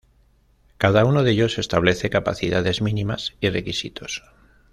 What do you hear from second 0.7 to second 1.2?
Cada